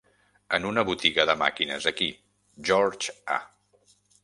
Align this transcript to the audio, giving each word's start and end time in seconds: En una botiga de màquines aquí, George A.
En 0.57 0.63
una 0.69 0.83
botiga 0.87 1.25
de 1.31 1.35
màquines 1.41 1.87
aquí, 1.93 2.09
George 2.71 3.17
A. 3.39 3.39